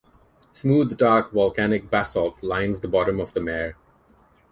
Smooth, 0.53 0.97
dark 0.97 1.31
volcanic 1.31 1.91
basalt 1.91 2.41
lines 2.41 2.79
the 2.79 2.87
bottom 2.87 3.19
of 3.19 3.33
the 3.35 3.39
mare. 3.39 3.75